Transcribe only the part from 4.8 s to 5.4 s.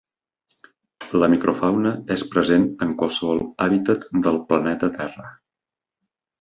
Terra.